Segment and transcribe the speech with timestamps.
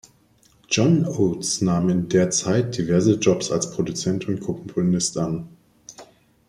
[0.67, 5.47] John Oates nahm in der Zeit diverse Jobs als Produzent und Komponist an.